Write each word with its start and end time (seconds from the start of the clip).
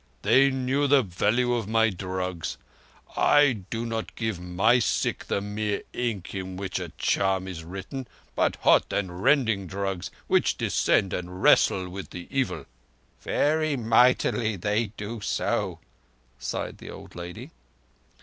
"They 0.23 0.49
knew 0.49 0.87
the 0.87 1.03
value 1.03 1.53
of 1.53 1.67
my 1.67 1.91
drugs. 1.91 2.57
I 3.15 3.61
do 3.69 3.85
not 3.85 4.15
give 4.15 4.39
my 4.39 4.79
sick 4.79 5.25
the 5.27 5.41
mere 5.41 5.83
ink 5.93 6.33
in 6.33 6.57
which 6.57 6.79
a 6.79 6.89
charm 6.97 7.47
is 7.47 7.63
written, 7.63 8.07
but 8.35 8.55
hot 8.63 8.91
and 8.91 9.21
rending 9.21 9.67
drugs 9.67 10.09
which 10.25 10.57
descend 10.57 11.13
and 11.13 11.43
wrestle 11.43 11.87
with 11.87 12.09
the 12.09 12.27
evil." 12.31 12.65
"Very 13.21 13.77
mightily 13.77 14.55
they 14.55 14.87
do 14.97 15.21
so," 15.21 15.77
sighed 16.39 16.79
the 16.79 16.89
old 16.89 17.13
lady. 17.13 17.51